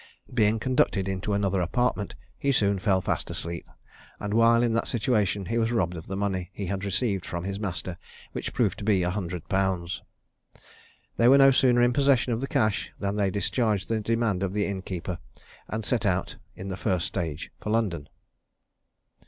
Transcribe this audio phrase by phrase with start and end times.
[0.33, 3.69] Being conducted into another apartment, he soon fell fast asleep,
[4.19, 7.43] and, while in that situation, he was robbed of the money he had received from
[7.43, 7.99] his master,
[8.31, 10.01] which proved to be a hundred pounds.
[11.17, 14.53] They were no sooner in possession of the cash, than they discharged the demand of
[14.53, 15.19] the inn keeper,
[15.67, 18.09] and set out in the first stage for London.